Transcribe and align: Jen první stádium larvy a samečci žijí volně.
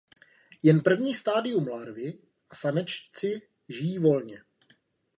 Jen 0.63 0.81
první 0.81 1.15
stádium 1.15 1.67
larvy 1.67 2.13
a 2.49 2.55
samečci 2.55 3.41
žijí 3.69 3.99
volně. 3.99 4.43